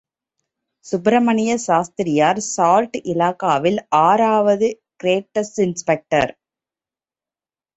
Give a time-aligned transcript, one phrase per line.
[0.85, 4.69] Subramaniya Sastriyar salt இலாகாவில் ஆறு ஆவது
[4.95, 6.31] கிரேட் ஸ்ப் இன்ஸ்பெக்டர்.